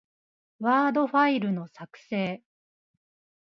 [0.59, 2.41] ワードファイルの、作成